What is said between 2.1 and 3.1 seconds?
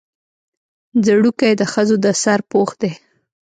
سر پوښ دی